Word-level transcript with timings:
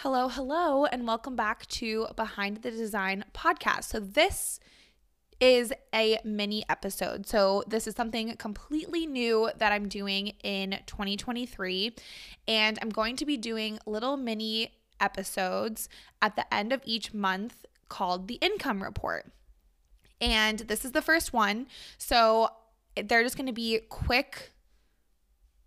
Hello, 0.00 0.28
hello, 0.28 0.84
and 0.84 1.06
welcome 1.06 1.36
back 1.36 1.64
to 1.68 2.08
Behind 2.16 2.58
the 2.58 2.70
Design 2.70 3.24
podcast. 3.32 3.84
So, 3.84 3.98
this 3.98 4.60
is 5.40 5.72
a 5.94 6.18
mini 6.22 6.66
episode. 6.68 7.26
So, 7.26 7.64
this 7.66 7.86
is 7.86 7.94
something 7.94 8.36
completely 8.36 9.06
new 9.06 9.50
that 9.56 9.72
I'm 9.72 9.88
doing 9.88 10.34
in 10.44 10.80
2023. 10.84 11.94
And 12.46 12.78
I'm 12.82 12.90
going 12.90 13.16
to 13.16 13.24
be 13.24 13.38
doing 13.38 13.78
little 13.86 14.18
mini 14.18 14.74
episodes 15.00 15.88
at 16.20 16.36
the 16.36 16.52
end 16.52 16.74
of 16.74 16.82
each 16.84 17.14
month 17.14 17.64
called 17.88 18.28
the 18.28 18.34
income 18.42 18.82
report. 18.82 19.32
And 20.20 20.58
this 20.58 20.84
is 20.84 20.92
the 20.92 21.00
first 21.00 21.32
one. 21.32 21.68
So, 21.96 22.50
they're 23.02 23.22
just 23.22 23.38
going 23.38 23.46
to 23.46 23.52
be 23.54 23.80
quick 23.88 24.52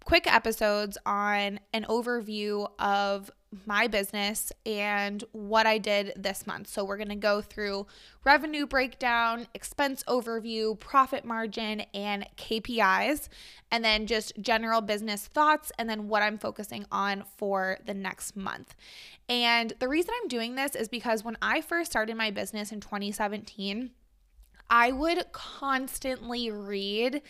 quick 0.05 0.31
episodes 0.31 0.97
on 1.05 1.59
an 1.71 1.85
overview 1.87 2.67
of 2.79 3.29
my 3.65 3.87
business 3.87 4.51
and 4.65 5.23
what 5.31 5.65
I 5.65 5.77
did 5.77 6.13
this 6.15 6.45
month. 6.45 6.67
So, 6.67 6.83
we're 6.83 6.97
going 6.97 7.09
to 7.09 7.15
go 7.15 7.41
through 7.41 7.87
revenue 8.23 8.65
breakdown, 8.65 9.47
expense 9.53 10.03
overview, 10.07 10.79
profit 10.79 11.25
margin, 11.25 11.81
and 11.93 12.27
KPIs, 12.37 13.29
and 13.71 13.83
then 13.83 14.07
just 14.07 14.33
general 14.39 14.81
business 14.81 15.27
thoughts, 15.27 15.71
and 15.77 15.89
then 15.89 16.07
what 16.07 16.21
I'm 16.21 16.37
focusing 16.37 16.85
on 16.91 17.23
for 17.37 17.77
the 17.85 17.93
next 17.93 18.35
month. 18.35 18.75
And 19.27 19.73
the 19.79 19.87
reason 19.87 20.13
I'm 20.21 20.27
doing 20.27 20.55
this 20.55 20.75
is 20.75 20.87
because 20.87 21.23
when 21.23 21.37
I 21.41 21.61
first 21.61 21.91
started 21.91 22.15
my 22.15 22.31
business 22.31 22.71
in 22.71 22.79
2017, 22.79 23.91
I 24.69 24.91
would 24.91 25.31
constantly 25.31 26.51
read 26.51 27.21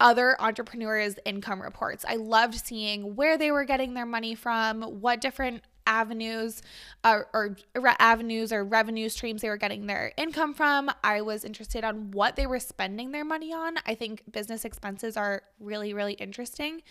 other 0.00 0.40
entrepreneurs' 0.40 1.16
income 1.24 1.60
reports. 1.60 2.04
I 2.08 2.16
loved 2.16 2.54
seeing 2.54 3.16
where 3.16 3.36
they 3.36 3.50
were 3.50 3.64
getting 3.64 3.94
their 3.94 4.06
money 4.06 4.34
from, 4.34 4.82
what 4.82 5.20
different 5.20 5.62
avenues 5.88 6.60
uh, 7.02 7.20
or 7.32 7.56
re- 7.74 7.96
avenues 7.98 8.52
or 8.52 8.62
revenue 8.62 9.08
streams 9.08 9.40
they 9.40 9.48
were 9.48 9.56
getting 9.56 9.86
their 9.86 10.12
income 10.16 10.52
from. 10.54 10.90
I 11.02 11.22
was 11.22 11.44
interested 11.44 11.82
on 11.82 12.10
what 12.10 12.36
they 12.36 12.46
were 12.46 12.60
spending 12.60 13.10
their 13.10 13.24
money 13.24 13.52
on. 13.52 13.76
I 13.86 13.94
think 13.94 14.22
business 14.30 14.64
expenses 14.64 15.16
are 15.16 15.42
really 15.58 15.94
really 15.94 16.12
interesting. 16.12 16.82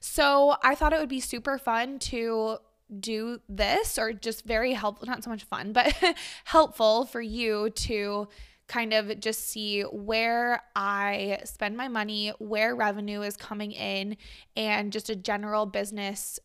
So, 0.00 0.56
I 0.62 0.74
thought 0.74 0.92
it 0.92 1.00
would 1.00 1.08
be 1.08 1.20
super 1.20 1.58
fun 1.58 1.98
to 2.00 2.58
do 3.00 3.40
this 3.48 3.98
or 3.98 4.12
just 4.12 4.44
very 4.44 4.74
helpful, 4.74 5.06
not 5.06 5.24
so 5.24 5.30
much 5.30 5.44
fun, 5.44 5.72
but 5.72 5.94
helpful 6.44 7.06
for 7.06 7.22
you 7.22 7.70
to 7.70 8.28
kind 8.68 8.92
of 8.92 9.20
just 9.20 9.48
see 9.48 9.82
where 9.82 10.62
I 10.74 11.40
spend 11.44 11.76
my 11.76 11.88
money, 11.88 12.32
where 12.38 12.74
revenue 12.74 13.22
is 13.22 13.36
coming 13.36 13.72
in, 13.72 14.16
and 14.56 14.92
just 14.92 15.10
a 15.10 15.16
general 15.16 15.66
business 15.66 16.38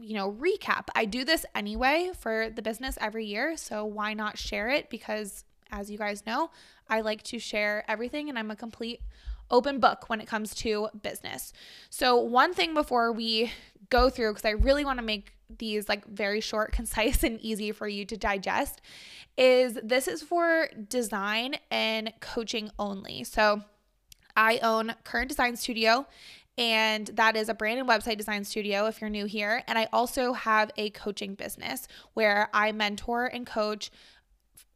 you 0.00 0.14
know, 0.14 0.32
recap. 0.32 0.86
I 0.94 1.04
do 1.04 1.24
this 1.24 1.44
anyway 1.54 2.12
for 2.18 2.50
the 2.50 2.62
business 2.62 2.96
every 3.00 3.26
year, 3.26 3.56
so 3.56 3.84
why 3.84 4.14
not 4.14 4.38
share 4.38 4.68
it? 4.68 4.90
Because 4.90 5.44
as 5.70 5.90
you 5.90 5.98
guys 5.98 6.24
know, 6.26 6.50
I 6.88 7.00
like 7.00 7.22
to 7.24 7.38
share 7.38 7.84
everything 7.88 8.28
and 8.28 8.38
I'm 8.38 8.50
a 8.50 8.56
complete 8.56 9.00
open 9.50 9.80
book 9.80 10.08
when 10.08 10.20
it 10.20 10.26
comes 10.26 10.54
to 10.56 10.88
business. 11.02 11.52
So, 11.90 12.16
one 12.16 12.54
thing 12.54 12.74
before 12.74 13.12
we 13.12 13.52
go 13.90 14.10
through, 14.10 14.32
because 14.32 14.44
I 14.44 14.50
really 14.50 14.84
want 14.84 14.98
to 14.98 15.04
make 15.04 15.32
these 15.56 15.88
like 15.88 16.06
very 16.06 16.40
short, 16.40 16.72
concise, 16.72 17.22
and 17.22 17.40
easy 17.40 17.72
for 17.72 17.88
you 17.88 18.04
to 18.06 18.16
digest 18.16 18.80
is 19.36 19.78
this 19.82 20.08
is 20.08 20.22
for 20.22 20.68
design 20.88 21.56
and 21.70 22.12
coaching 22.20 22.70
only. 22.78 23.24
So 23.24 23.62
I 24.36 24.58
own 24.58 24.94
Current 25.04 25.28
Design 25.28 25.56
Studio 25.56 26.06
and 26.58 27.06
that 27.14 27.36
is 27.36 27.48
a 27.48 27.54
brand 27.54 27.78
and 27.78 27.88
website 27.88 28.16
design 28.16 28.42
studio 28.42 28.86
if 28.86 29.00
you're 29.00 29.08
new 29.08 29.26
here. 29.26 29.62
And 29.68 29.78
I 29.78 29.86
also 29.92 30.32
have 30.32 30.72
a 30.76 30.90
coaching 30.90 31.34
business 31.34 31.86
where 32.14 32.50
I 32.52 32.72
mentor 32.72 33.26
and 33.26 33.46
coach 33.46 33.92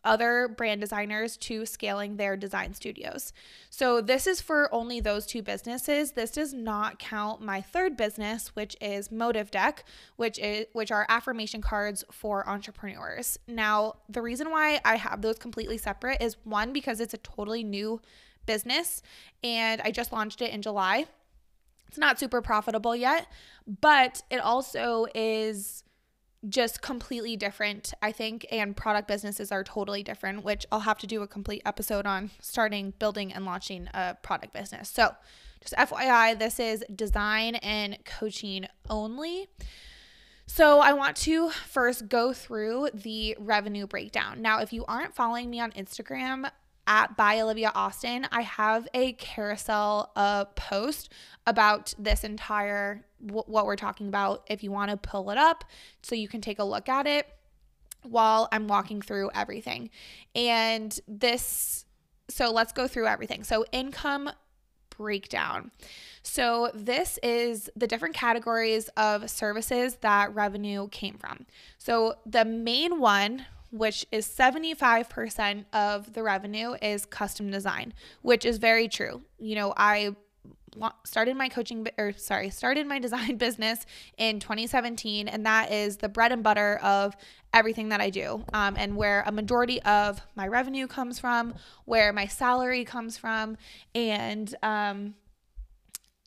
other 0.04 0.48
brand 0.48 0.80
designers 0.80 1.36
to 1.36 1.64
scaling 1.64 2.16
their 2.16 2.36
design 2.36 2.74
studios. 2.74 3.32
So 3.70 4.00
this 4.00 4.26
is 4.26 4.40
for 4.40 4.72
only 4.74 5.00
those 5.00 5.26
two 5.26 5.42
businesses. 5.42 6.12
This 6.12 6.30
does 6.30 6.52
not 6.52 6.98
count 6.98 7.40
my 7.40 7.60
third 7.60 7.96
business, 7.96 8.48
which 8.54 8.76
is 8.80 9.10
Motive 9.12 9.50
Deck, 9.50 9.84
which 10.16 10.38
is 10.38 10.66
which 10.72 10.90
are 10.90 11.06
affirmation 11.08 11.60
cards 11.60 12.04
for 12.10 12.48
entrepreneurs. 12.48 13.38
Now, 13.46 13.94
the 14.08 14.22
reason 14.22 14.50
why 14.50 14.80
I 14.84 14.96
have 14.96 15.22
those 15.22 15.38
completely 15.38 15.78
separate 15.78 16.20
is 16.20 16.36
one 16.44 16.72
because 16.72 17.00
it's 17.00 17.14
a 17.14 17.18
totally 17.18 17.62
new 17.62 18.00
business 18.46 19.02
and 19.44 19.80
I 19.82 19.90
just 19.90 20.12
launched 20.12 20.42
it 20.42 20.52
in 20.52 20.62
July. 20.62 21.06
It's 21.88 21.98
not 21.98 22.18
super 22.18 22.40
profitable 22.40 22.96
yet, 22.96 23.26
but 23.80 24.22
it 24.30 24.38
also 24.38 25.06
is 25.14 25.84
just 26.48 26.82
completely 26.82 27.36
different, 27.36 27.94
I 28.02 28.12
think, 28.12 28.46
and 28.50 28.76
product 28.76 29.06
businesses 29.06 29.52
are 29.52 29.62
totally 29.62 30.02
different, 30.02 30.44
which 30.44 30.66
I'll 30.72 30.80
have 30.80 30.98
to 30.98 31.06
do 31.06 31.22
a 31.22 31.26
complete 31.26 31.62
episode 31.64 32.06
on 32.06 32.30
starting, 32.40 32.92
building, 32.98 33.32
and 33.32 33.44
launching 33.44 33.88
a 33.94 34.16
product 34.22 34.52
business. 34.52 34.88
So, 34.88 35.14
just 35.60 35.74
FYI, 35.74 36.36
this 36.38 36.58
is 36.58 36.84
design 36.94 37.54
and 37.56 37.98
coaching 38.04 38.66
only. 38.90 39.48
So, 40.46 40.80
I 40.80 40.92
want 40.92 41.16
to 41.18 41.50
first 41.50 42.08
go 42.08 42.32
through 42.32 42.90
the 42.92 43.36
revenue 43.38 43.86
breakdown. 43.86 44.42
Now, 44.42 44.60
if 44.60 44.72
you 44.72 44.84
aren't 44.86 45.14
following 45.14 45.48
me 45.48 45.60
on 45.60 45.70
Instagram, 45.72 46.50
at 46.86 47.16
by 47.16 47.40
Olivia 47.40 47.72
Austin, 47.74 48.26
I 48.30 48.42
have 48.42 48.88
a 48.94 49.12
carousel 49.14 50.10
uh, 50.16 50.46
post 50.46 51.12
about 51.46 51.94
this 51.98 52.24
entire 52.24 53.04
w- 53.24 53.44
what 53.46 53.66
we're 53.66 53.76
talking 53.76 54.08
about. 54.08 54.44
If 54.48 54.62
you 54.62 54.70
want 54.70 54.90
to 54.90 54.96
pull 54.96 55.30
it 55.30 55.38
up 55.38 55.64
so 56.02 56.14
you 56.14 56.28
can 56.28 56.40
take 56.40 56.58
a 56.58 56.64
look 56.64 56.88
at 56.88 57.06
it 57.06 57.26
while 58.02 58.48
I'm 58.52 58.68
walking 58.68 59.00
through 59.00 59.30
everything. 59.34 59.90
And 60.34 60.98
this, 61.06 61.84
so 62.28 62.50
let's 62.50 62.72
go 62.72 62.86
through 62.88 63.06
everything. 63.06 63.44
So, 63.44 63.64
income 63.72 64.30
breakdown. 64.96 65.70
So, 66.22 66.70
this 66.74 67.18
is 67.22 67.70
the 67.76 67.86
different 67.86 68.14
categories 68.14 68.88
of 68.96 69.30
services 69.30 69.96
that 70.00 70.34
revenue 70.34 70.88
came 70.88 71.16
from. 71.16 71.46
So, 71.78 72.16
the 72.26 72.44
main 72.44 73.00
one, 73.00 73.46
which 73.72 74.06
is 74.12 74.26
75% 74.28 75.64
of 75.72 76.12
the 76.12 76.22
revenue, 76.22 76.74
is 76.80 77.06
custom 77.06 77.50
design, 77.50 77.94
which 78.20 78.44
is 78.44 78.58
very 78.58 78.86
true. 78.86 79.22
You 79.38 79.56
know, 79.56 79.74
I 79.76 80.14
started 81.04 81.36
my 81.36 81.48
coaching 81.48 81.86
or 81.98 82.12
sorry 82.12 82.50
started 82.50 82.86
my 82.86 82.98
design 83.06 83.36
business 83.36 83.84
in 84.16 84.40
2017 84.40 85.28
and 85.28 85.44
that 85.44 85.70
is 85.70 85.98
the 85.98 86.08
bread 86.08 86.32
and 86.32 86.42
butter 86.42 86.78
of 86.82 87.14
everything 87.52 87.90
that 87.90 88.00
i 88.00 88.08
do 88.08 88.42
um, 88.54 88.74
and 88.78 88.96
where 88.96 89.22
a 89.26 89.32
majority 89.32 89.82
of 89.82 90.22
my 90.34 90.48
revenue 90.48 90.86
comes 90.86 91.18
from 91.18 91.54
where 91.84 92.10
my 92.12 92.26
salary 92.26 92.84
comes 92.84 93.18
from 93.18 93.56
and 93.94 94.54
um, 94.62 95.14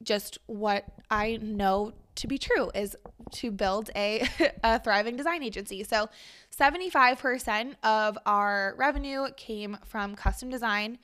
just 0.03 0.38
what 0.45 0.85
i 1.09 1.39
know 1.41 1.91
to 2.15 2.27
be 2.27 2.37
true 2.37 2.71
is 2.73 2.95
to 3.31 3.51
build 3.51 3.89
a, 3.95 4.27
a 4.63 4.79
thriving 4.79 5.15
design 5.15 5.43
agency 5.43 5.83
so 5.83 6.09
75% 6.57 7.75
of 7.83 8.17
our 8.25 8.73
revenue 8.77 9.27
came 9.35 9.77
from 9.85 10.15
custom 10.15 10.49
design 10.49 10.97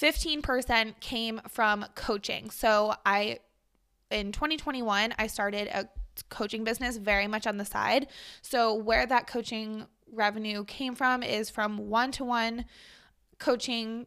15% 0.00 1.00
came 1.00 1.40
from 1.48 1.86
coaching. 1.94 2.50
So 2.50 2.94
I 3.06 3.38
in 4.10 4.32
2021 4.32 5.14
I 5.18 5.26
started 5.26 5.68
a 5.68 5.88
coaching 6.28 6.64
business 6.64 6.96
very 6.96 7.26
much 7.26 7.46
on 7.46 7.56
the 7.56 7.64
side. 7.64 8.08
So 8.42 8.74
where 8.74 9.06
that 9.06 9.26
coaching 9.26 9.86
revenue 10.12 10.64
came 10.64 10.94
from 10.94 11.22
is 11.22 11.50
from 11.50 11.88
one-to-one 11.88 12.66
coaching 13.38 14.06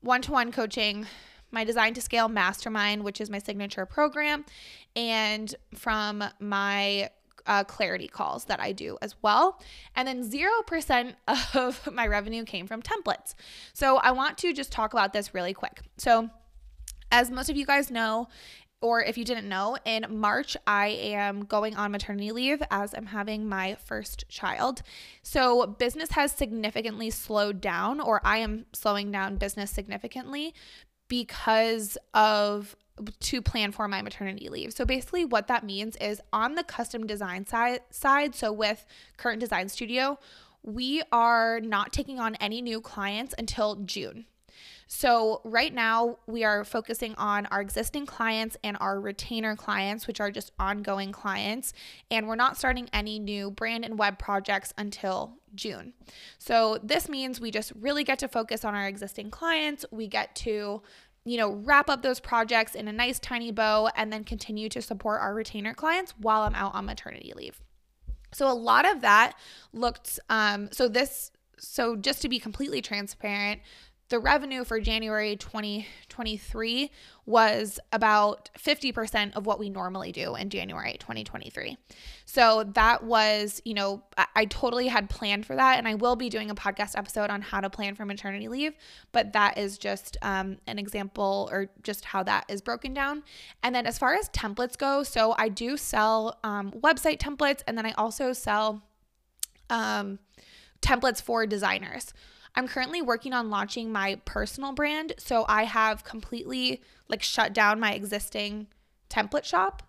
one-to-one 0.00 0.52
coaching 0.52 1.06
my 1.54 1.64
design 1.64 1.94
to 1.94 2.00
scale 2.00 2.28
mastermind 2.28 3.02
which 3.02 3.20
is 3.20 3.30
my 3.30 3.38
signature 3.38 3.86
program 3.86 4.44
and 4.96 5.54
from 5.74 6.22
my 6.40 7.08
uh, 7.46 7.64
clarity 7.64 8.08
calls 8.08 8.46
that 8.46 8.60
I 8.60 8.72
do 8.72 8.96
as 9.02 9.14
well. 9.22 9.60
And 9.96 10.08
then 10.08 10.28
0% 10.28 11.14
of 11.54 11.92
my 11.92 12.06
revenue 12.06 12.44
came 12.44 12.66
from 12.66 12.82
templates. 12.82 13.34
So 13.72 13.96
I 13.96 14.12
want 14.12 14.38
to 14.38 14.52
just 14.52 14.72
talk 14.72 14.92
about 14.92 15.12
this 15.12 15.34
really 15.34 15.54
quick. 15.54 15.82
So, 15.98 16.30
as 17.12 17.30
most 17.30 17.48
of 17.48 17.56
you 17.56 17.64
guys 17.66 17.90
know, 17.90 18.28
or 18.80 19.02
if 19.02 19.16
you 19.16 19.24
didn't 19.24 19.48
know, 19.48 19.78
in 19.84 20.04
March, 20.10 20.56
I 20.66 20.88
am 20.88 21.44
going 21.44 21.76
on 21.76 21.92
maternity 21.92 22.32
leave 22.32 22.62
as 22.70 22.92
I'm 22.92 23.06
having 23.06 23.48
my 23.48 23.76
first 23.76 24.28
child. 24.28 24.82
So, 25.22 25.66
business 25.66 26.10
has 26.12 26.32
significantly 26.32 27.10
slowed 27.10 27.60
down, 27.60 28.00
or 28.00 28.20
I 28.24 28.38
am 28.38 28.66
slowing 28.72 29.10
down 29.12 29.36
business 29.36 29.70
significantly 29.70 30.54
because 31.14 31.96
of 32.12 32.74
to 33.20 33.40
plan 33.40 33.70
for 33.70 33.86
my 33.86 34.02
maternity 34.02 34.48
leave. 34.48 34.72
So 34.72 34.84
basically 34.84 35.24
what 35.24 35.46
that 35.46 35.62
means 35.64 35.94
is 35.96 36.20
on 36.32 36.56
the 36.56 36.64
custom 36.64 37.06
design 37.06 37.46
side 37.46 37.82
side, 37.90 38.34
so 38.34 38.52
with 38.52 38.84
Current 39.16 39.38
Design 39.38 39.68
Studio, 39.68 40.18
we 40.64 41.02
are 41.12 41.60
not 41.60 41.92
taking 41.92 42.18
on 42.18 42.34
any 42.36 42.60
new 42.60 42.80
clients 42.80 43.32
until 43.38 43.76
June. 43.76 44.26
So, 44.86 45.40
right 45.44 45.72
now, 45.72 46.18
we 46.26 46.44
are 46.44 46.64
focusing 46.64 47.14
on 47.16 47.46
our 47.46 47.60
existing 47.60 48.06
clients 48.06 48.56
and 48.62 48.76
our 48.80 49.00
retainer 49.00 49.56
clients, 49.56 50.06
which 50.06 50.20
are 50.20 50.30
just 50.30 50.52
ongoing 50.58 51.10
clients. 51.10 51.72
And 52.10 52.28
we're 52.28 52.36
not 52.36 52.56
starting 52.56 52.88
any 52.92 53.18
new 53.18 53.50
brand 53.50 53.84
and 53.84 53.98
web 53.98 54.18
projects 54.18 54.72
until 54.76 55.38
June. 55.54 55.94
So, 56.38 56.78
this 56.82 57.08
means 57.08 57.40
we 57.40 57.50
just 57.50 57.72
really 57.80 58.04
get 58.04 58.18
to 58.20 58.28
focus 58.28 58.64
on 58.64 58.74
our 58.74 58.86
existing 58.86 59.30
clients. 59.30 59.84
We 59.90 60.06
get 60.06 60.34
to 60.36 60.82
you 61.24 61.36
know, 61.36 61.52
wrap 61.52 61.88
up 61.88 62.02
those 62.02 62.20
projects 62.20 62.74
in 62.74 62.88
a 62.88 62.92
nice 62.92 63.18
tiny 63.18 63.50
bow 63.50 63.88
and 63.96 64.12
then 64.12 64.24
continue 64.24 64.68
to 64.68 64.82
support 64.82 65.20
our 65.20 65.34
retainer 65.34 65.74
clients 65.74 66.14
while 66.18 66.42
I'm 66.42 66.54
out 66.54 66.74
on 66.74 66.86
maternity 66.86 67.32
leave. 67.34 67.60
So 68.32 68.50
a 68.50 68.52
lot 68.52 68.88
of 68.88 69.00
that 69.02 69.34
looked 69.72 70.18
um 70.28 70.68
so 70.72 70.88
this 70.88 71.30
so 71.58 71.96
just 71.96 72.20
to 72.22 72.28
be 72.28 72.38
completely 72.38 72.82
transparent, 72.82 73.60
the 74.10 74.18
revenue 74.18 74.64
for 74.64 74.80
January 74.80 75.34
2023 75.36 76.90
was 77.24 77.80
about 77.90 78.50
50% 78.58 79.34
of 79.34 79.46
what 79.46 79.58
we 79.58 79.70
normally 79.70 80.12
do 80.12 80.34
in 80.34 80.50
January 80.50 80.96
2023. 81.00 81.78
So 82.26 82.64
that 82.74 83.02
was, 83.02 83.62
you 83.64 83.72
know, 83.72 84.02
I, 84.36 84.44
totally 84.44 84.88
had 84.88 85.08
planned 85.08 85.46
for 85.46 85.56
that. 85.56 85.78
And 85.78 85.88
I 85.88 85.94
will 85.94 86.16
be 86.16 86.28
doing 86.28 86.50
a 86.50 86.54
podcast 86.54 86.98
episode 86.98 87.30
on 87.30 87.40
how 87.40 87.60
to 87.60 87.70
plan 87.70 87.94
for 87.94 88.04
maternity 88.04 88.46
leave. 88.46 88.74
But 89.12 89.32
that 89.32 89.56
is 89.56 89.78
just 89.78 90.18
um, 90.20 90.58
an 90.66 90.78
example 90.78 91.48
or 91.50 91.70
just 91.82 92.04
how 92.04 92.22
that 92.24 92.44
is 92.48 92.60
broken 92.60 92.92
down. 92.92 93.22
And 93.62 93.74
then 93.74 93.86
as 93.86 93.96
far 93.96 94.14
as 94.14 94.28
templates 94.28 94.76
go, 94.76 95.02
so 95.02 95.34
I 95.38 95.48
do 95.48 95.78
sell 95.78 96.38
um, 96.44 96.72
website 96.72 97.18
templates 97.18 97.62
and 97.66 97.78
then 97.78 97.86
I 97.86 97.92
also 97.92 98.34
sell 98.34 98.82
um, 99.70 100.18
templates 100.82 101.22
for 101.22 101.46
designers. 101.46 102.12
I'm 102.54 102.68
currently 102.68 103.02
working 103.02 103.32
on 103.32 103.50
launching 103.50 103.90
my 103.90 104.20
personal 104.24 104.72
brand. 104.72 105.14
So 105.18 105.44
I 105.48 105.64
have 105.64 106.04
completely 106.04 106.82
like 107.08 107.22
shut 107.22 107.52
down 107.52 107.80
my 107.80 107.92
existing 107.92 108.68
template 109.10 109.44
shop 109.44 109.82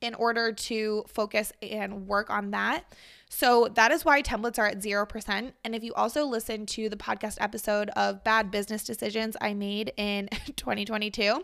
in 0.00 0.14
order 0.14 0.52
to 0.52 1.04
focus 1.06 1.52
and 1.62 2.06
work 2.06 2.28
on 2.28 2.50
that. 2.50 2.84
So 3.28 3.68
that 3.74 3.92
is 3.92 4.04
why 4.04 4.20
templates 4.20 4.58
are 4.58 4.66
at 4.66 4.80
0%. 4.80 5.52
And 5.64 5.74
if 5.74 5.82
you 5.82 5.94
also 5.94 6.24
listen 6.24 6.66
to 6.66 6.88
the 6.88 6.96
podcast 6.96 7.38
episode 7.40 7.88
of 7.90 8.22
bad 8.24 8.50
business 8.50 8.84
decisions 8.84 9.36
I 9.40 9.54
made 9.54 9.92
in 9.96 10.28
2022, 10.56 11.42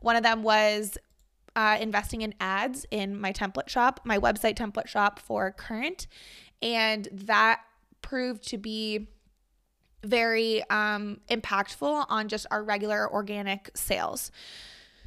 one 0.00 0.16
of 0.16 0.22
them 0.22 0.42
was 0.42 0.98
uh, 1.56 1.78
investing 1.80 2.22
in 2.22 2.34
ads 2.40 2.84
in 2.90 3.18
my 3.18 3.32
template 3.32 3.68
shop, 3.68 4.00
my 4.04 4.18
website 4.18 4.54
template 4.54 4.88
shop 4.88 5.18
for 5.18 5.50
Current. 5.52 6.06
And 6.60 7.08
that 7.12 7.62
proved 8.02 8.46
to 8.48 8.58
be 8.58 9.08
very 10.02 10.62
um, 10.70 11.20
impactful 11.30 12.06
on 12.08 12.28
just 12.28 12.46
our 12.50 12.62
regular 12.62 13.10
organic 13.10 13.70
sales. 13.74 14.30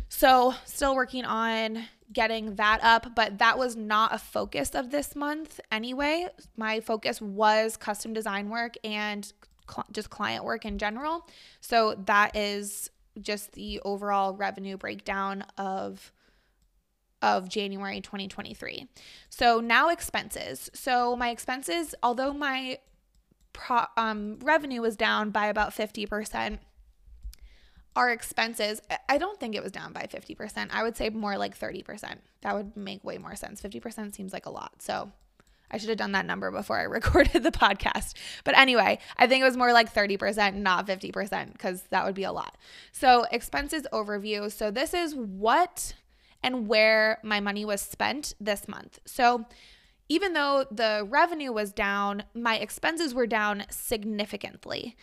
So, 0.10 0.54
still 0.66 0.96
working 0.96 1.26
on 1.26 1.86
getting 2.12 2.56
that 2.56 2.80
up, 2.84 3.16
but 3.16 3.40
that 3.40 3.58
was 3.58 3.76
not 3.76 4.14
a 4.14 4.20
focus 4.20 4.76
of 4.76 4.92
this 4.92 5.16
month 5.16 5.60
anyway. 5.72 6.28
My 6.56 6.80
focus 6.82 7.20
was 7.20 7.78
custom 7.78 8.14
design 8.14 8.50
work 8.50 8.76
and 8.84 9.32
cl- 9.68 9.88
just 9.92 10.12
client 10.12 10.44
work 10.44 10.66
in 10.66 10.78
general. 10.78 11.28
So, 11.62 11.96
that 12.06 12.36
is 12.36 12.92
just 13.20 13.54
the 13.54 13.80
overall 13.84 14.36
revenue 14.36 14.78
breakdown 14.78 15.46
of 15.58 16.12
of 17.24 17.48
January 17.48 18.02
2023. 18.02 18.86
So 19.30 19.62
now 19.62 19.90
expenses. 19.90 20.70
So 20.74 21.16
my 21.16 21.30
expenses, 21.30 21.96
although 22.04 22.34
my 22.34 22.80
pro, 23.54 23.86
um, 23.98 24.40
revenue 24.42 24.82
was 24.82 24.96
down 24.96 25.30
by 25.30 25.48
about 25.48 25.72
50%. 25.72 26.60
Our 27.96 28.10
expenses, 28.10 28.82
I 29.08 29.20
don't 29.20 29.40
think 29.40 29.56
it 29.56 29.62
was 29.62 29.72
down 29.72 29.94
by 29.94 30.08
50%. 30.12 30.70
I 30.72 30.82
would 30.82 30.98
say 30.98 31.10
more 31.10 31.38
like 31.38 31.58
30%. 31.58 32.18
That 32.42 32.56
would 32.56 32.76
make 32.76 33.04
way 33.04 33.20
more 33.20 33.36
sense. 33.36 33.62
50% 33.62 34.16
seems 34.16 34.34
like 34.34 34.48
a 34.48 34.50
lot. 34.50 34.82
So 34.82 35.12
I 35.74 35.78
should 35.78 35.90
have 35.90 35.98
done 35.98 36.12
that 36.12 36.26
number 36.26 36.52
before 36.52 36.80
I 36.80 36.84
recorded 36.84 37.44
the 37.44 37.52
podcast. 37.52 38.14
But 38.44 38.58
anyway, 38.58 39.00
I 39.18 39.28
think 39.28 39.42
it 39.42 39.46
was 39.46 39.58
more 39.58 39.74
like 39.74 39.94
30%, 39.94 40.56
not 40.56 40.88
50%, 40.88 41.52
because 41.52 41.84
that 41.90 42.06
would 42.06 42.16
be 42.16 42.24
a 42.24 42.32
lot. 42.32 42.56
So, 42.92 43.26
expenses 43.32 43.88
overview. 43.92 44.52
So, 44.52 44.70
this 44.70 44.94
is 44.94 45.16
what 45.16 45.96
and 46.44 46.68
where 46.68 47.20
my 47.24 47.40
money 47.40 47.66
was 47.66 47.82
spent 47.82 48.36
this 48.40 48.68
month. 48.68 49.00
So, 49.06 49.46
even 50.10 50.34
though 50.34 50.66
the 50.70 51.06
revenue 51.10 51.52
was 51.52 51.72
down, 51.72 52.24
my 52.34 52.58
expenses 52.58 53.14
were 53.14 53.28
down 53.28 53.64
significantly. 53.70 54.96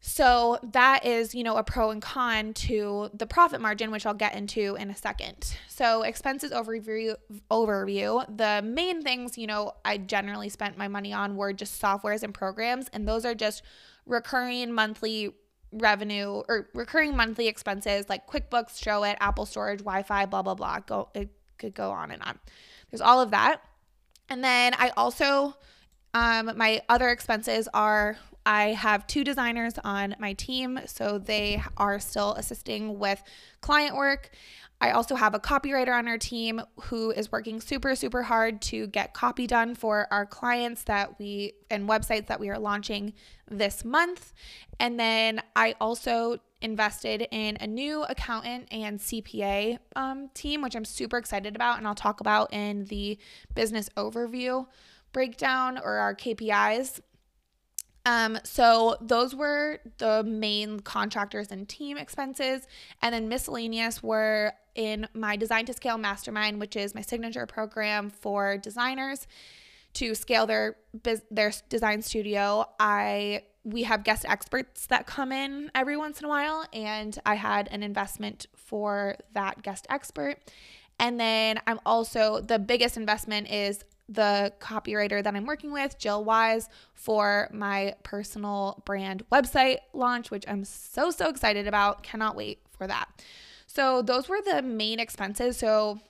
So 0.00 0.58
that 0.62 1.04
is, 1.04 1.34
you 1.34 1.42
know, 1.42 1.56
a 1.56 1.64
pro 1.64 1.90
and 1.90 2.00
con 2.00 2.54
to 2.54 3.10
the 3.12 3.26
profit 3.26 3.60
margin, 3.60 3.90
which 3.90 4.06
I'll 4.06 4.14
get 4.14 4.34
into 4.34 4.76
in 4.76 4.90
a 4.90 4.96
second. 4.96 5.56
So 5.66 6.02
expenses 6.02 6.52
overview 6.52 7.16
overview, 7.50 8.24
the 8.36 8.62
main 8.64 9.02
things, 9.02 9.36
you 9.36 9.48
know, 9.48 9.72
I 9.84 9.98
generally 9.98 10.50
spent 10.50 10.78
my 10.78 10.86
money 10.86 11.12
on 11.12 11.34
were 11.34 11.52
just 11.52 11.82
softwares 11.82 12.22
and 12.22 12.32
programs, 12.32 12.88
and 12.92 13.08
those 13.08 13.24
are 13.24 13.34
just 13.34 13.62
recurring 14.06 14.72
monthly 14.72 15.34
revenue 15.72 16.42
or 16.48 16.68
recurring 16.74 17.16
monthly 17.16 17.48
expenses 17.48 18.08
like 18.08 18.26
QuickBooks, 18.26 18.80
Showit, 18.80 19.16
Apple 19.20 19.46
Storage, 19.46 19.80
Wi-Fi, 19.80 20.26
blah 20.26 20.42
blah 20.42 20.54
blah. 20.54 20.78
Go 20.78 21.08
it 21.12 21.30
could 21.58 21.74
go 21.74 21.90
on 21.90 22.12
and 22.12 22.22
on. 22.22 22.38
There's 22.90 23.00
all 23.00 23.20
of 23.20 23.32
that. 23.32 23.62
And 24.28 24.44
then 24.44 24.74
I 24.78 24.90
also, 24.96 25.56
um, 26.14 26.52
my 26.56 26.82
other 26.88 27.08
expenses 27.08 27.68
are 27.72 28.18
I 28.44 28.68
have 28.68 29.06
two 29.06 29.24
designers 29.24 29.74
on 29.84 30.16
my 30.18 30.32
team, 30.32 30.80
so 30.86 31.18
they 31.18 31.62
are 31.76 31.98
still 31.98 32.32
assisting 32.34 32.98
with 32.98 33.22
client 33.60 33.94
work. 33.94 34.30
I 34.80 34.92
also 34.92 35.16
have 35.16 35.34
a 35.34 35.40
copywriter 35.40 35.96
on 35.96 36.06
our 36.06 36.18
team 36.18 36.62
who 36.82 37.10
is 37.10 37.32
working 37.32 37.60
super, 37.60 37.96
super 37.96 38.22
hard 38.22 38.62
to 38.62 38.86
get 38.86 39.12
copy 39.12 39.46
done 39.46 39.74
for 39.74 40.06
our 40.10 40.24
clients 40.24 40.84
that 40.84 41.18
we 41.18 41.54
and 41.68 41.88
websites 41.88 42.26
that 42.28 42.38
we 42.38 42.48
are 42.48 42.58
launching 42.58 43.14
this 43.50 43.84
month. 43.84 44.32
And 44.78 44.98
then 44.98 45.42
I 45.56 45.74
also 45.80 46.38
invested 46.60 47.26
in 47.30 47.56
a 47.60 47.66
new 47.66 48.04
accountant 48.04 48.68
and 48.70 48.98
CPA 49.00 49.78
um, 49.96 50.28
team, 50.34 50.62
which 50.62 50.76
I'm 50.76 50.84
super 50.84 51.18
excited 51.18 51.56
about, 51.56 51.78
and 51.78 51.86
I'll 51.86 51.94
talk 51.94 52.20
about 52.20 52.52
in 52.52 52.84
the 52.84 53.18
business 53.54 53.88
overview 53.96 54.66
breakdown 55.12 55.78
or 55.78 55.94
our 55.94 56.14
KPIs. 56.14 57.00
Um, 58.08 58.38
so 58.42 58.96
those 59.02 59.34
were 59.34 59.80
the 59.98 60.24
main 60.24 60.80
contractors 60.80 61.52
and 61.52 61.68
team 61.68 61.98
expenses, 61.98 62.66
and 63.02 63.14
then 63.14 63.28
miscellaneous 63.28 64.02
were 64.02 64.54
in 64.74 65.06
my 65.12 65.36
Design 65.36 65.66
to 65.66 65.74
Scale 65.74 65.98
Mastermind, 65.98 66.58
which 66.58 66.74
is 66.74 66.94
my 66.94 67.02
signature 67.02 67.44
program 67.44 68.08
for 68.08 68.56
designers 68.56 69.26
to 69.92 70.14
scale 70.14 70.46
their 70.46 70.76
their 71.30 71.52
design 71.68 72.00
studio. 72.00 72.64
I 72.80 73.42
we 73.62 73.82
have 73.82 74.04
guest 74.04 74.24
experts 74.26 74.86
that 74.86 75.06
come 75.06 75.30
in 75.30 75.70
every 75.74 75.98
once 75.98 76.20
in 76.20 76.24
a 76.24 76.28
while, 76.30 76.64
and 76.72 77.18
I 77.26 77.34
had 77.34 77.68
an 77.70 77.82
investment 77.82 78.46
for 78.56 79.16
that 79.34 79.62
guest 79.62 79.86
expert. 79.90 80.38
And 80.98 81.20
then 81.20 81.60
I'm 81.66 81.78
also 81.84 82.40
the 82.40 82.58
biggest 82.58 82.96
investment 82.96 83.50
is 83.50 83.84
the 84.08 84.52
copywriter 84.60 85.22
that 85.22 85.34
I'm 85.34 85.44
working 85.46 85.72
with, 85.72 85.98
Jill 85.98 86.24
Wise, 86.24 86.68
for 86.94 87.48
my 87.52 87.94
personal 88.02 88.82
brand 88.84 89.24
website 89.30 89.78
launch, 89.92 90.30
which 90.30 90.44
I'm 90.48 90.64
so, 90.64 91.10
so 91.10 91.28
excited 91.28 91.66
about. 91.66 92.02
Cannot 92.02 92.36
wait 92.36 92.60
for 92.70 92.86
that. 92.86 93.06
So, 93.66 94.00
those 94.02 94.28
were 94.28 94.40
the 94.40 94.62
main 94.62 94.98
expenses. 94.98 95.58
So, 95.58 96.00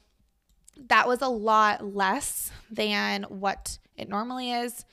that 0.89 1.09
was 1.09 1.23
a 1.23 1.29
lot 1.29 1.85
less 1.85 2.53
than 2.71 3.25
what 3.25 3.79
it 3.97 4.09
normally 4.09 4.53
is. 4.53 4.85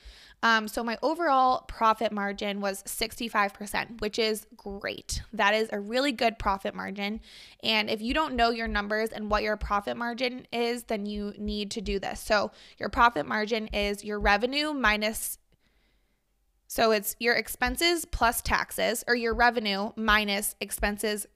Um, 0.46 0.68
so 0.68 0.84
my 0.84 0.96
overall 1.02 1.62
profit 1.66 2.12
margin 2.12 2.60
was 2.60 2.84
65%, 2.84 4.00
which 4.00 4.16
is 4.16 4.46
great. 4.56 5.20
That 5.32 5.54
is 5.54 5.68
a 5.72 5.80
really 5.80 6.12
good 6.12 6.38
profit 6.38 6.72
margin. 6.72 7.20
And 7.64 7.90
if 7.90 8.00
you 8.00 8.14
don't 8.14 8.36
know 8.36 8.50
your 8.50 8.68
numbers 8.68 9.08
and 9.10 9.28
what 9.28 9.42
your 9.42 9.56
profit 9.56 9.96
margin 9.96 10.46
is, 10.52 10.84
then 10.84 11.04
you 11.04 11.34
need 11.36 11.72
to 11.72 11.80
do 11.80 11.98
this. 11.98 12.20
So 12.20 12.52
your 12.78 12.90
profit 12.90 13.26
margin 13.26 13.66
is 13.68 14.04
your 14.04 14.20
revenue 14.20 14.72
minus 14.72 15.38
so 16.68 16.90
it's 16.90 17.16
your 17.18 17.34
expenses 17.34 18.04
plus 18.04 18.42
taxes, 18.42 19.04
or 19.06 19.14
your 19.14 19.34
revenue 19.34 19.92
minus 19.94 20.56
expenses 20.60 21.26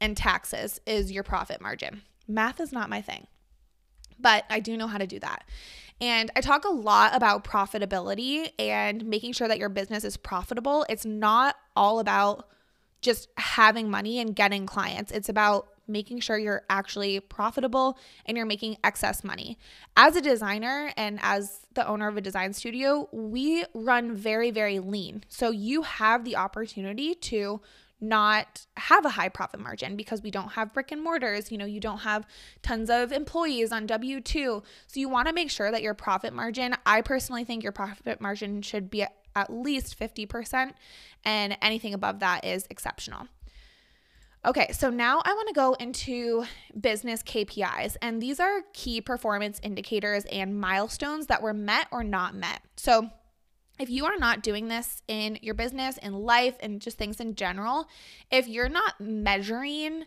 and 0.00 0.16
taxes 0.16 0.80
is 0.86 1.10
your 1.10 1.24
profit 1.24 1.60
margin. 1.60 2.02
Math 2.28 2.60
is 2.60 2.72
not 2.72 2.88
my 2.88 3.02
thing, 3.02 3.26
but 4.20 4.44
I 4.48 4.60
do 4.60 4.76
know 4.76 4.86
how 4.86 4.98
to 4.98 5.06
do 5.06 5.18
that. 5.18 5.44
And 6.02 6.32
I 6.34 6.40
talk 6.40 6.64
a 6.64 6.68
lot 6.68 7.14
about 7.14 7.44
profitability 7.44 8.50
and 8.58 9.06
making 9.06 9.34
sure 9.34 9.46
that 9.46 9.58
your 9.58 9.68
business 9.68 10.02
is 10.02 10.16
profitable. 10.16 10.84
It's 10.88 11.06
not 11.06 11.54
all 11.76 12.00
about 12.00 12.48
just 13.00 13.28
having 13.36 13.88
money 13.88 14.18
and 14.18 14.34
getting 14.34 14.66
clients, 14.66 15.12
it's 15.12 15.28
about 15.28 15.68
making 15.88 16.20
sure 16.20 16.38
you're 16.38 16.62
actually 16.70 17.18
profitable 17.20 17.98
and 18.26 18.36
you're 18.36 18.46
making 18.46 18.76
excess 18.84 19.24
money. 19.24 19.58
As 19.96 20.14
a 20.14 20.20
designer 20.20 20.92
and 20.96 21.18
as 21.22 21.66
the 21.74 21.86
owner 21.86 22.08
of 22.08 22.16
a 22.16 22.20
design 22.20 22.52
studio, 22.52 23.08
we 23.12 23.64
run 23.74 24.14
very, 24.14 24.50
very 24.50 24.78
lean. 24.78 25.24
So 25.28 25.50
you 25.50 25.82
have 25.82 26.24
the 26.24 26.36
opportunity 26.36 27.14
to 27.14 27.60
not 28.02 28.66
have 28.76 29.04
a 29.04 29.10
high 29.10 29.28
profit 29.28 29.60
margin 29.60 29.96
because 29.96 30.22
we 30.22 30.30
don't 30.30 30.52
have 30.52 30.74
brick 30.74 30.92
and 30.92 31.02
mortars. 31.02 31.50
You 31.52 31.58
know, 31.58 31.64
you 31.64 31.80
don't 31.80 32.00
have 32.00 32.26
tons 32.60 32.90
of 32.90 33.12
employees 33.12 33.72
on 33.72 33.86
W 33.86 34.20
2. 34.20 34.62
So 34.86 35.00
you 35.00 35.08
want 35.08 35.28
to 35.28 35.34
make 35.34 35.50
sure 35.50 35.70
that 35.70 35.82
your 35.82 35.94
profit 35.94 36.34
margin, 36.34 36.74
I 36.84 37.00
personally 37.00 37.44
think 37.44 37.62
your 37.62 37.72
profit 37.72 38.20
margin 38.20 38.60
should 38.62 38.90
be 38.90 39.06
at 39.34 39.52
least 39.52 39.98
50%, 39.98 40.72
and 41.24 41.56
anything 41.62 41.94
above 41.94 42.18
that 42.18 42.44
is 42.44 42.66
exceptional. 42.68 43.28
Okay, 44.44 44.72
so 44.72 44.90
now 44.90 45.22
I 45.24 45.32
want 45.34 45.48
to 45.48 45.54
go 45.54 45.74
into 45.74 46.44
business 46.78 47.22
KPIs, 47.22 47.96
and 48.02 48.20
these 48.20 48.40
are 48.40 48.62
key 48.72 49.00
performance 49.00 49.60
indicators 49.62 50.24
and 50.24 50.60
milestones 50.60 51.28
that 51.28 51.40
were 51.42 51.54
met 51.54 51.86
or 51.92 52.02
not 52.02 52.34
met. 52.34 52.60
So, 52.76 53.08
if 53.78 53.90
you 53.90 54.04
are 54.04 54.16
not 54.16 54.42
doing 54.42 54.68
this 54.68 55.02
in 55.08 55.38
your 55.42 55.54
business, 55.54 55.98
in 55.98 56.12
life, 56.12 56.56
and 56.60 56.80
just 56.80 56.98
things 56.98 57.20
in 57.20 57.34
general, 57.34 57.88
if 58.30 58.46
you're 58.46 58.68
not 58.68 59.00
measuring 59.00 60.04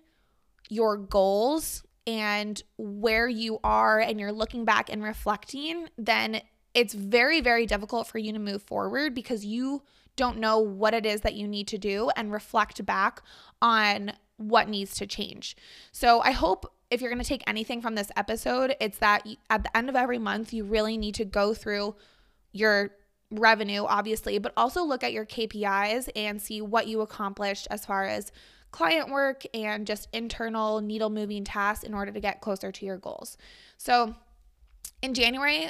your 0.70 0.98
goals 0.98 1.84
and 2.08 2.62
where 2.78 3.28
you 3.28 3.60
are 3.64 4.00
and 4.00 4.20
you're 4.20 4.32
looking 4.32 4.66
back 4.66 4.92
and 4.92 5.04
reflecting, 5.04 5.90
then 5.98 6.42
it's 6.74 6.94
very, 6.94 7.42
very 7.42 7.66
difficult 7.66 8.08
for 8.08 8.18
you 8.18 8.32
to 8.34 8.40
move 8.40 8.62
forward 8.62 9.16
because 9.16 9.46
you 9.46 9.82
don't 10.16 10.38
know 10.38 10.60
what 10.60 10.94
it 10.94 11.06
is 11.06 11.22
that 11.22 11.34
you 11.34 11.48
need 11.48 11.68
to 11.68 11.78
do 11.78 12.10
and 12.16 12.32
reflect 12.32 12.86
back 12.86 13.22
on 13.62 14.14
what 14.38 14.70
needs 14.70 14.96
to 14.96 15.08
change. 15.08 15.56
So 15.92 16.22
I 16.22 16.32
hope 16.32 16.72
if 16.92 17.02
you're 17.02 17.10
going 17.10 17.22
to 17.22 17.28
take 17.28 17.44
anything 17.48 17.82
from 17.82 17.96
this 17.96 18.12
episode, 18.16 18.76
it's 18.80 19.00
that 19.00 19.28
at 19.50 19.64
the 19.64 19.76
end 19.76 19.90
of 19.90 19.96
every 19.96 20.20
month, 20.20 20.54
you 20.54 20.64
really 20.64 20.98
need 20.98 21.16
to 21.16 21.26
go 21.26 21.54
through 21.54 21.96
your 22.52 22.92
revenue, 23.32 23.84
obviously, 23.86 24.38
but 24.38 24.54
also 24.56 24.84
look 24.84 25.04
at 25.04 25.14
your 25.14 25.26
KPIs 25.26 26.10
and 26.16 26.42
see 26.42 26.62
what 26.62 26.88
you 26.88 27.02
accomplished 27.02 27.68
as 27.72 27.86
far 27.86 28.06
as 28.06 28.32
client 28.72 29.10
work 29.10 29.44
and 29.54 29.88
just 29.88 30.10
internal 30.12 30.82
needle 30.82 31.10
moving 31.10 31.44
tasks 31.44 31.84
in 31.84 31.94
order 31.94 32.12
to 32.12 32.20
get 32.20 32.42
closer 32.42 32.72
to 32.72 32.86
your 32.86 32.98
goals. 32.98 33.38
So 33.78 34.16
in 35.02 35.14
January, 35.14 35.70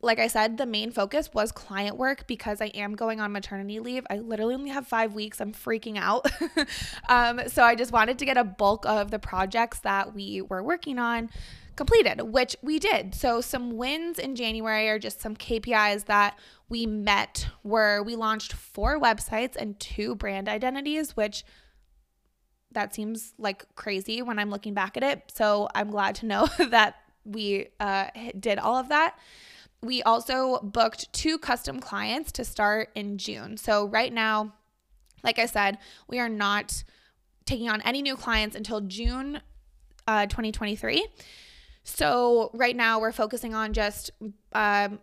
like 0.00 0.18
I 0.18 0.28
said, 0.28 0.56
the 0.56 0.66
main 0.66 0.90
focus 0.90 1.30
was 1.34 1.52
client 1.52 1.96
work 1.96 2.26
because 2.26 2.60
I 2.60 2.66
am 2.66 2.94
going 2.94 3.20
on 3.20 3.32
maternity 3.32 3.80
leave. 3.80 4.06
I 4.08 4.18
literally 4.18 4.54
only 4.54 4.70
have 4.70 4.86
five 4.86 5.14
weeks. 5.14 5.40
I'm 5.40 5.52
freaking 5.52 5.98
out. 5.98 6.26
um, 7.08 7.40
so 7.48 7.62
I 7.62 7.74
just 7.74 7.92
wanted 7.92 8.18
to 8.20 8.24
get 8.24 8.36
a 8.36 8.44
bulk 8.44 8.86
of 8.86 9.10
the 9.10 9.18
projects 9.18 9.80
that 9.80 10.14
we 10.14 10.40
were 10.40 10.62
working 10.62 10.98
on 10.98 11.30
completed, 11.78 12.20
which 12.20 12.56
we 12.60 12.78
did. 12.78 13.14
So 13.14 13.40
some 13.40 13.76
wins 13.76 14.18
in 14.18 14.34
January 14.34 14.88
are 14.88 14.98
just 14.98 15.20
some 15.20 15.36
KPIs 15.36 16.06
that 16.06 16.36
we 16.68 16.84
met 16.86 17.48
were 17.62 18.02
we 18.02 18.16
launched 18.16 18.52
four 18.52 19.00
websites 19.00 19.54
and 19.56 19.78
two 19.78 20.16
brand 20.16 20.48
identities, 20.48 21.16
which 21.16 21.44
that 22.72 22.94
seems 22.94 23.32
like 23.38 23.64
crazy 23.76 24.20
when 24.22 24.40
I'm 24.40 24.50
looking 24.50 24.74
back 24.74 24.96
at 24.96 25.04
it. 25.04 25.32
So 25.32 25.68
I'm 25.74 25.90
glad 25.90 26.16
to 26.16 26.26
know 26.26 26.48
that 26.68 26.96
we 27.24 27.68
uh, 27.78 28.08
did 28.38 28.58
all 28.58 28.76
of 28.76 28.88
that. 28.88 29.16
We 29.80 30.02
also 30.02 30.58
booked 30.58 31.12
two 31.12 31.38
custom 31.38 31.78
clients 31.78 32.32
to 32.32 32.44
start 32.44 32.90
in 32.96 33.18
June. 33.18 33.56
So 33.56 33.86
right 33.86 34.12
now, 34.12 34.52
like 35.22 35.38
I 35.38 35.46
said, 35.46 35.78
we 36.08 36.18
are 36.18 36.28
not 36.28 36.82
taking 37.46 37.70
on 37.70 37.80
any 37.82 38.02
new 38.02 38.16
clients 38.16 38.56
until 38.56 38.80
June 38.80 39.40
uh, 40.08 40.26
2023. 40.26 41.06
So 41.88 42.50
right 42.54 42.76
now 42.76 43.00
we're 43.00 43.12
focusing 43.12 43.54
on 43.54 43.72
just 43.72 44.10
um, 44.52 45.00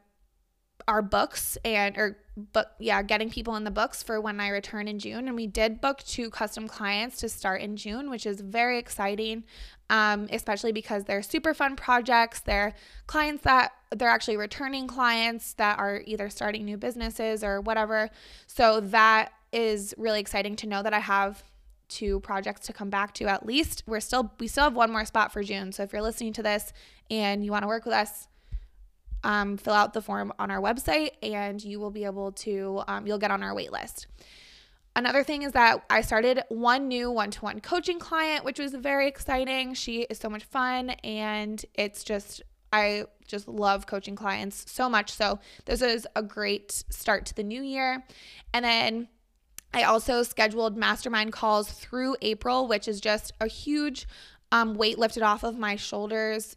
our 0.88 1.02
books 1.02 1.58
and 1.66 1.98
or 1.98 2.18
book 2.38 2.68
yeah 2.80 3.02
getting 3.02 3.30
people 3.30 3.56
in 3.56 3.64
the 3.64 3.72
books 3.72 4.04
for 4.04 4.20
when 4.20 4.40
i 4.42 4.50
return 4.50 4.88
in 4.88 5.00
june. 5.00 5.28
And 5.28 5.36
we 5.36 5.48
did 5.48 5.82
book 5.82 6.00
two 6.04 6.30
custom 6.30 6.68
clients 6.68 7.18
to 7.18 7.30
start 7.30 7.62
in 7.62 7.76
june 7.78 8.10
which 8.10 8.26
is 8.26 8.42
very 8.42 8.78
exciting 8.78 9.46
um, 9.90 10.28
especially 10.32 10.72
because 10.72 11.04
they're 11.04 11.22
super 11.22 11.54
fun 11.54 11.76
projects. 11.76 12.40
They're 12.40 12.74
clients 13.06 13.44
that 13.44 13.72
they're 13.92 14.10
actually 14.10 14.38
returning 14.38 14.88
clients 14.88 15.54
that 15.54 15.78
are 15.78 16.02
either 16.06 16.30
starting 16.30 16.66
new 16.66 16.78
businesses 16.78 17.44
or 17.44 17.62
whatever. 17.62 18.10
So 18.48 18.80
that 18.80 19.32
is 19.52 19.94
really 19.98 20.20
exciting 20.20 20.56
to 20.58 20.68
know 20.68 20.84
that 20.84 20.94
i 20.94 21.00
have 21.00 21.42
two 21.88 22.20
projects 22.22 22.68
to 22.68 22.74
come 22.74 22.90
back 22.90 23.14
to 23.14 23.26
at 23.26 23.46
least 23.46 23.84
we're 23.86 24.00
still 24.00 24.32
we 24.40 24.48
still 24.48 24.66
have 24.66 24.76
one 24.76 24.92
more 24.92 25.06
spot 25.06 25.32
for 25.32 25.44
june 25.44 25.72
so 25.72 25.84
if 25.84 25.94
you're 25.94 26.02
listening 26.02 26.34
to 26.34 26.44
this 26.44 26.74
and 27.10 27.46
you 27.46 27.52
want 27.52 27.64
to 27.64 27.68
work 27.68 27.86
with 27.86 27.94
us 27.94 28.28
um, 29.26 29.58
fill 29.58 29.74
out 29.74 29.94
the 29.94 30.02
form 30.02 30.32
on 30.40 30.52
our 30.52 30.62
website 30.62 31.10
and 31.24 31.62
you 31.62 31.80
will 31.80 31.90
be 31.90 32.06
able 32.06 32.32
to, 32.32 32.84
um, 32.88 33.08
you'll 33.08 33.18
get 33.18 33.32
on 33.32 33.42
our 33.44 33.56
wait 33.56 33.72
list. 33.72 34.08
Another 34.96 35.24
thing 35.24 35.42
is 35.42 35.52
that 35.54 35.84
I 35.90 36.02
started 36.02 36.44
one 36.48 36.88
new 36.88 37.12
one 37.12 37.32
to 37.32 37.42
one 37.42 37.60
coaching 37.60 38.00
client, 38.00 38.46
which 38.46 38.60
was 38.60 38.74
very 38.74 39.08
exciting. 39.08 39.74
She 39.74 40.04
is 40.04 40.20
so 40.20 40.30
much 40.30 40.46
fun 40.46 40.92
and 41.04 41.66
it's 41.74 42.04
just, 42.04 42.44
I 42.72 43.06
just 43.28 43.48
love 43.48 43.88
coaching 43.88 44.16
clients 44.16 44.72
so 44.72 44.88
much. 44.88 45.12
So, 45.12 45.40
this 45.66 45.82
is 45.82 46.08
a 46.16 46.22
great 46.22 46.72
start 46.72 47.26
to 47.26 47.34
the 47.34 47.44
new 47.44 47.62
year. 47.62 48.06
And 48.54 48.64
then 48.64 49.08
I 49.76 49.84
also 49.84 50.24
scheduled 50.24 50.78
mastermind 50.78 51.34
calls 51.34 51.70
through 51.70 52.16
April, 52.22 52.66
which 52.66 52.88
is 52.88 53.02
just 53.02 53.34
a 53.42 53.48
huge 53.48 54.08
um, 54.54 54.76
weight 54.76 54.98
lifted 54.98 55.22
off 55.22 55.44
of 55.44 55.60
my 55.60 55.76
shoulders 55.76 56.56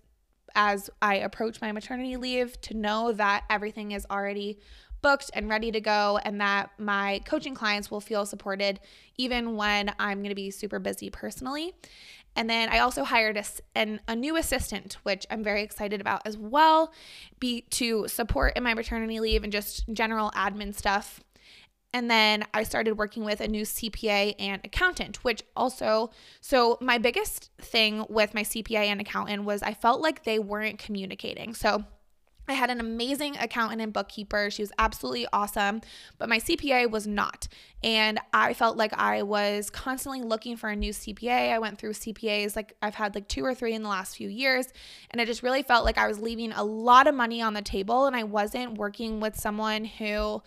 as 0.54 0.88
I 1.02 1.16
approach 1.16 1.60
my 1.60 1.72
maternity 1.72 2.16
leave 2.16 2.60
to 2.62 2.74
know 2.74 3.12
that 3.12 3.42
everything 3.50 3.90
is 3.90 4.06
already 4.08 4.60
booked 5.02 5.32
and 5.34 5.48
ready 5.48 5.72
to 5.72 5.80
go 5.80 6.20
and 6.24 6.40
that 6.40 6.70
my 6.78 7.20
coaching 7.24 7.56
clients 7.56 7.90
will 7.90 8.00
feel 8.00 8.24
supported 8.24 8.78
even 9.16 9.56
when 9.56 9.92
I'm 9.98 10.18
going 10.18 10.30
to 10.30 10.36
be 10.36 10.52
super 10.52 10.78
busy 10.78 11.10
personally. 11.10 11.74
And 12.36 12.48
then 12.48 12.68
I 12.68 12.78
also 12.78 13.02
hired 13.02 13.36
a, 13.36 13.44
an, 13.74 14.00
a 14.06 14.14
new 14.14 14.36
assistant, 14.36 14.96
which 15.02 15.26
I'm 15.28 15.42
very 15.42 15.62
excited 15.62 16.00
about 16.00 16.22
as 16.24 16.38
well, 16.38 16.92
be 17.40 17.62
to 17.70 18.06
support 18.06 18.56
in 18.56 18.62
my 18.62 18.74
maternity 18.74 19.18
leave 19.18 19.42
and 19.42 19.52
just 19.52 19.92
general 19.92 20.30
admin 20.36 20.72
stuff 20.72 21.20
and 21.92 22.10
then 22.10 22.44
I 22.52 22.64
started 22.64 22.98
working 22.98 23.24
with 23.24 23.40
a 23.40 23.48
new 23.48 23.62
CPA 23.62 24.34
and 24.38 24.60
accountant, 24.64 25.24
which 25.24 25.42
also, 25.56 26.10
so 26.40 26.76
my 26.80 26.98
biggest 26.98 27.50
thing 27.58 28.04
with 28.08 28.34
my 28.34 28.42
CPA 28.42 28.86
and 28.86 29.00
accountant 29.00 29.44
was 29.44 29.62
I 29.62 29.72
felt 29.72 30.00
like 30.00 30.24
they 30.24 30.38
weren't 30.38 30.78
communicating. 30.78 31.54
So 31.54 31.84
I 32.46 32.54
had 32.54 32.70
an 32.70 32.80
amazing 32.80 33.36
accountant 33.36 33.82
and 33.82 33.92
bookkeeper. 33.92 34.50
She 34.50 34.62
was 34.62 34.72
absolutely 34.78 35.26
awesome, 35.32 35.82
but 36.16 36.28
my 36.28 36.38
CPA 36.38 36.90
was 36.90 37.06
not. 37.06 37.46
And 37.82 38.18
I 38.32 38.54
felt 38.54 38.76
like 38.76 38.92
I 38.94 39.22
was 39.22 39.68
constantly 39.68 40.22
looking 40.22 40.56
for 40.56 40.70
a 40.70 40.76
new 40.76 40.92
CPA. 40.92 41.52
I 41.52 41.58
went 41.58 41.78
through 41.78 41.92
CPAs, 41.92 42.56
like 42.56 42.74
I've 42.80 42.94
had 42.94 43.14
like 43.14 43.28
two 43.28 43.44
or 43.44 43.54
three 43.54 43.74
in 43.74 43.82
the 43.82 43.88
last 43.88 44.16
few 44.16 44.28
years. 44.28 44.66
And 45.10 45.20
I 45.20 45.26
just 45.26 45.42
really 45.42 45.62
felt 45.62 45.84
like 45.84 45.98
I 45.98 46.06
was 46.06 46.20
leaving 46.20 46.52
a 46.52 46.64
lot 46.64 47.06
of 47.06 47.14
money 47.14 47.42
on 47.42 47.52
the 47.52 47.62
table 47.62 48.06
and 48.06 48.16
I 48.16 48.24
wasn't 48.24 48.78
working 48.78 49.20
with 49.20 49.38
someone 49.38 49.84
who 49.84 50.42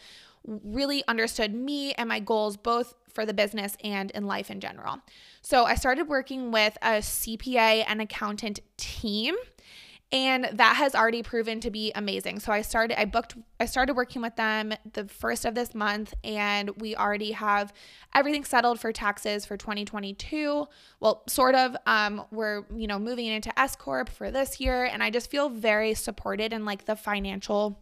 really 0.45 1.03
understood 1.07 1.53
me 1.53 1.93
and 1.93 2.09
my 2.09 2.19
goals, 2.19 2.57
both 2.57 2.93
for 3.09 3.25
the 3.25 3.33
business 3.33 3.75
and 3.83 4.11
in 4.11 4.25
life 4.25 4.49
in 4.49 4.59
general. 4.59 4.99
So 5.41 5.65
I 5.65 5.75
started 5.75 6.07
working 6.07 6.51
with 6.51 6.77
a 6.81 6.99
CPA 6.99 7.83
and 7.87 8.01
accountant 8.01 8.59
team 8.77 9.35
and 10.13 10.49
that 10.53 10.75
has 10.75 10.93
already 10.93 11.23
proven 11.23 11.61
to 11.61 11.71
be 11.71 11.91
amazing. 11.95 12.39
So 12.39 12.51
I 12.51 12.61
started 12.61 12.99
I 12.99 13.05
booked 13.05 13.37
I 13.59 13.65
started 13.65 13.95
working 13.95 14.21
with 14.21 14.35
them 14.35 14.73
the 14.93 15.07
first 15.07 15.45
of 15.45 15.55
this 15.55 15.73
month 15.73 16.13
and 16.23 16.69
we 16.81 16.95
already 16.95 17.31
have 17.31 17.73
everything 18.13 18.43
settled 18.43 18.79
for 18.79 18.91
taxes 18.91 19.45
for 19.45 19.55
2022. 19.55 20.67
Well, 20.99 21.23
sort 21.27 21.55
of 21.55 21.77
um 21.85 22.25
we're, 22.31 22.65
you 22.75 22.87
know, 22.87 22.99
moving 22.99 23.27
into 23.27 23.57
S 23.57 23.75
corp 23.75 24.09
for 24.09 24.31
this 24.31 24.59
year 24.59 24.85
and 24.85 25.01
I 25.01 25.09
just 25.09 25.31
feel 25.31 25.49
very 25.49 25.93
supported 25.93 26.51
in 26.51 26.65
like 26.65 26.85
the 26.85 26.95
financial 26.95 27.79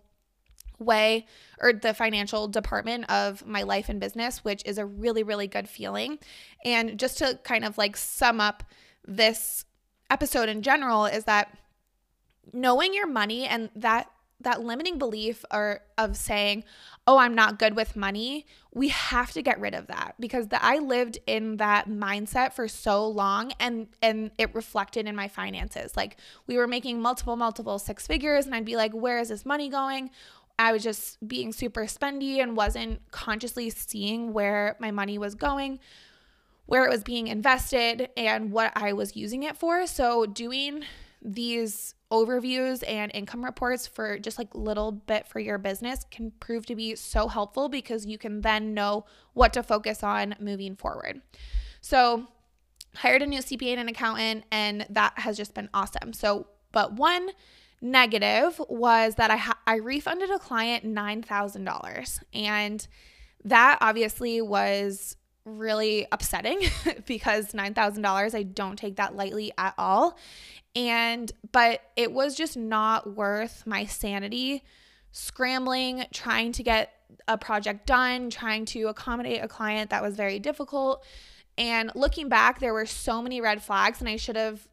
way 0.79 1.25
or 1.59 1.73
the 1.73 1.93
financial 1.93 2.47
department 2.47 3.09
of 3.09 3.45
my 3.45 3.63
life 3.63 3.89
and 3.89 3.99
business, 3.99 4.43
which 4.43 4.61
is 4.65 4.77
a 4.77 4.85
really, 4.85 5.23
really 5.23 5.47
good 5.47 5.67
feeling. 5.67 6.19
And 6.65 6.99
just 6.99 7.17
to 7.19 7.39
kind 7.43 7.65
of 7.65 7.77
like 7.77 7.97
sum 7.97 8.39
up 8.39 8.63
this 9.05 9.65
episode 10.09 10.49
in 10.49 10.61
general, 10.61 11.05
is 11.05 11.25
that 11.25 11.57
knowing 12.53 12.93
your 12.93 13.07
money 13.07 13.45
and 13.45 13.69
that 13.75 14.09
that 14.41 14.61
limiting 14.61 14.97
belief 14.97 15.43
or 15.51 15.81
of 15.97 16.15
saying, 16.15 16.63
"Oh, 17.05 17.17
I'm 17.17 17.35
not 17.35 17.59
good 17.59 17.75
with 17.75 17.95
money," 17.95 18.45
we 18.71 18.87
have 18.89 19.31
to 19.33 19.41
get 19.41 19.59
rid 19.59 19.73
of 19.73 19.87
that 19.87 20.15
because 20.19 20.47
the, 20.47 20.63
I 20.63 20.77
lived 20.77 21.19
in 21.27 21.57
that 21.57 21.89
mindset 21.89 22.53
for 22.53 22.67
so 22.67 23.07
long 23.07 23.51
and 23.59 23.87
and 24.01 24.31
it 24.37 24.55
reflected 24.55 25.07
in 25.07 25.15
my 25.15 25.27
finances. 25.27 25.97
Like 25.97 26.17
we 26.47 26.57
were 26.57 26.67
making 26.67 27.01
multiple 27.01 27.35
multiple 27.35 27.79
six 27.79 28.07
figures 28.07 28.45
and 28.45 28.55
I'd 28.55 28.65
be 28.65 28.77
like, 28.77 28.93
"Where 28.93 29.19
is 29.19 29.29
this 29.29 29.45
money 29.45 29.69
going? 29.69 30.09
I 30.59 30.73
was 30.73 30.83
just 30.83 31.25
being 31.25 31.53
super 31.53 31.85
spendy 31.85 32.43
and 32.43 32.55
wasn't 32.55 32.99
consciously 33.11 33.69
seeing 33.69 34.33
where 34.33 34.75
my 34.77 34.91
money 34.91 35.17
was 35.17 35.33
going, 35.33 35.79
where 36.65 36.85
it 36.85 36.89
was 36.89 37.01
being 37.01 37.27
invested, 37.27 38.09
and 38.17 38.51
what 38.51 38.73
I 38.75 38.91
was 38.91 39.15
using 39.15 39.43
it 39.43 39.55
for. 39.55 39.87
So, 39.87 40.25
doing 40.25 40.83
these 41.21 41.95
overviews 42.11 42.83
and 42.87 43.09
income 43.15 43.43
reports 43.43 43.87
for 43.87 44.19
just 44.19 44.37
like 44.37 44.53
little 44.53 44.91
bit 44.91 45.27
for 45.27 45.39
your 45.39 45.57
business 45.57 46.05
can 46.11 46.31
prove 46.39 46.65
to 46.65 46.75
be 46.75 46.95
so 46.95 47.27
helpful 47.29 47.69
because 47.69 48.05
you 48.05 48.17
can 48.17 48.41
then 48.41 48.73
know 48.73 49.05
what 49.33 49.53
to 49.53 49.63
focus 49.63 50.03
on 50.03 50.35
moving 50.41 50.75
forward. 50.75 51.21
So, 51.79 52.27
hired 52.95 53.21
a 53.21 53.27
new 53.27 53.39
CPA 53.39 53.71
and 53.71 53.79
an 53.79 53.87
accountant 53.87 54.43
and 54.51 54.85
that 54.89 55.19
has 55.19 55.37
just 55.37 55.53
been 55.53 55.69
awesome. 55.73 56.11
So, 56.11 56.47
but 56.73 56.93
one 56.93 57.29
negative 57.81 58.61
was 58.69 59.15
that 59.15 59.31
I 59.31 59.37
ha- 59.37 59.59
I 59.65 59.75
refunded 59.75 60.29
a 60.29 60.39
client 60.39 60.85
$9,000 60.85 62.19
and 62.33 62.87
that 63.45 63.77
obviously 63.81 64.41
was 64.41 65.15
really 65.45 66.05
upsetting 66.11 66.61
because 67.05 67.53
$9,000 67.53 68.35
I 68.35 68.43
don't 68.43 68.77
take 68.77 68.97
that 68.97 69.15
lightly 69.15 69.51
at 69.57 69.73
all. 69.77 70.17
And 70.75 71.31
but 71.51 71.81
it 71.95 72.11
was 72.11 72.35
just 72.35 72.57
not 72.57 73.15
worth 73.15 73.65
my 73.65 73.85
sanity 73.85 74.63
scrambling 75.11 76.05
trying 76.13 76.51
to 76.53 76.63
get 76.63 76.93
a 77.27 77.37
project 77.37 77.87
done, 77.87 78.29
trying 78.29 78.65
to 78.65 78.83
accommodate 78.85 79.43
a 79.43 79.47
client 79.47 79.89
that 79.89 80.03
was 80.03 80.15
very 80.15 80.39
difficult. 80.39 81.03
And 81.57 81.91
looking 81.95 82.29
back, 82.29 82.59
there 82.59 82.73
were 82.73 82.85
so 82.85 83.21
many 83.21 83.41
red 83.41 83.61
flags 83.61 83.99
and 83.99 84.07
I 84.07 84.15
should 84.15 84.35
have 84.35 84.67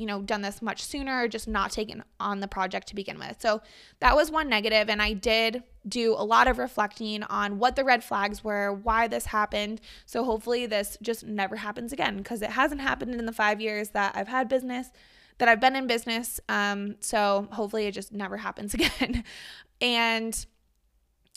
you 0.00 0.06
know, 0.06 0.22
done 0.22 0.40
this 0.40 0.62
much 0.62 0.82
sooner, 0.82 1.28
just 1.28 1.46
not 1.46 1.70
taken 1.70 2.02
on 2.18 2.40
the 2.40 2.48
project 2.48 2.88
to 2.88 2.94
begin 2.94 3.18
with. 3.18 3.36
So 3.38 3.60
that 3.98 4.16
was 4.16 4.30
one 4.30 4.48
negative, 4.48 4.88
and 4.88 5.02
I 5.02 5.12
did 5.12 5.62
do 5.86 6.14
a 6.14 6.24
lot 6.24 6.48
of 6.48 6.56
reflecting 6.56 7.22
on 7.24 7.58
what 7.58 7.76
the 7.76 7.84
red 7.84 8.02
flags 8.02 8.42
were, 8.42 8.72
why 8.72 9.08
this 9.08 9.26
happened. 9.26 9.82
So 10.06 10.24
hopefully 10.24 10.64
this 10.64 10.96
just 11.02 11.26
never 11.26 11.56
happens 11.56 11.92
again 11.92 12.16
because 12.16 12.40
it 12.40 12.48
hasn't 12.48 12.80
happened 12.80 13.14
in 13.14 13.26
the 13.26 13.32
five 13.32 13.60
years 13.60 13.90
that 13.90 14.16
I've 14.16 14.28
had 14.28 14.48
business, 14.48 14.90
that 15.36 15.48
I've 15.48 15.60
been 15.60 15.76
in 15.76 15.86
business. 15.86 16.40
Um, 16.48 16.96
so 17.00 17.46
hopefully 17.52 17.86
it 17.86 17.92
just 17.92 18.10
never 18.10 18.36
happens 18.48 18.72
again. 18.72 19.22
and 19.82 20.46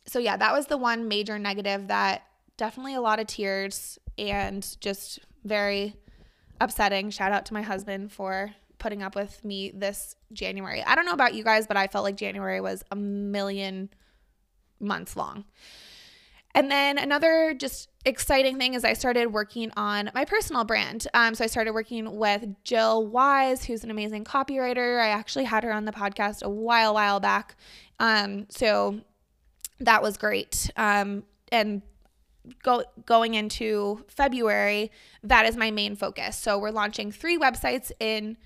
so 0.05 0.20
yeah, 0.20 0.38
that 0.38 0.53
was 0.53 0.67
the 0.67 0.77
one 0.77 1.10
major 1.10 1.38
negative 1.38 1.89
that 1.89 2.24
definitely 2.55 2.96
a 2.96 3.01
lot 3.01 3.20
of 3.20 3.27
tears 3.27 4.00
and 4.17 4.77
just 4.79 5.20
very 5.43 5.98
upsetting. 6.63 7.10
Shout 7.10 7.32
out 7.32 7.46
to 7.48 7.53
my 7.53 7.62
husband 7.62 8.12
for 8.12 8.53
putting 8.79 9.03
up 9.03 9.15
with 9.15 9.43
me 9.43 9.72
this 9.74 10.15
January. 10.32 10.84
I 10.84 10.96
don't 10.96 11.05
know 11.05 11.13
about 11.13 11.34
you 11.34 11.43
guys, 11.43 11.67
but 11.67 11.77
I 11.77 11.88
felt 11.88 12.03
like 12.03 12.17
January 12.17 12.62
was 12.62 12.84
a 12.91 12.96
million 12.96 13.89
months 14.79 15.15
long. 15.15 15.46
And 16.55 16.70
then 16.70 16.98
another 16.98 17.55
just 17.58 17.89
exciting 18.05 18.58
thing 18.60 18.75
is 18.75 18.84
I 18.84 18.93
started 18.93 19.27
working 19.27 19.72
on 19.75 20.12
my 20.13 20.25
personal 20.25 20.63
brand. 20.63 21.08
Um, 21.13 21.34
so 21.34 21.43
I 21.43 21.48
started 21.48 21.72
working 21.74 22.17
with 22.17 22.46
Jill 22.63 23.08
Wise, 23.08 23.65
who's 23.65 23.84
an 23.84 23.89
amazing 23.89 24.24
copywriter. 24.24 25.01
I 25.01 25.10
actually 25.10 25.46
had 25.46 25.63
her 25.63 25.74
on 25.74 25.86
the 25.86 25.91
podcast 25.91 26.43
a 26.43 26.50
while, 26.50 26.93
while 26.93 27.20
back. 27.20 27.55
Um, 28.00 28.46
so 28.50 29.00
that 29.79 30.03
was 30.03 30.17
great. 30.17 30.70
Um, 30.77 31.24
and 31.51 31.82
go, 32.64 32.84
going 33.06 33.34
into 33.34 34.04
February, 34.08 34.92
that 35.24 35.46
is 35.46 35.58
my 35.58 35.72
main 35.72 35.96
focus. 35.96 36.38
So 36.38 36.58
we're 36.58 36.72
launching 36.72 37.12
three 37.12 37.38
websites 37.38 37.92
in 38.00 38.38